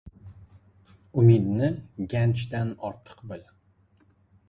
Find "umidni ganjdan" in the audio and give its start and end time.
1.23-2.75